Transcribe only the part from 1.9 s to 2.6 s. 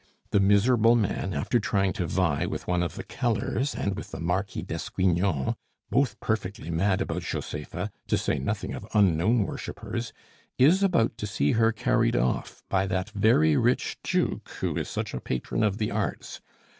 to vie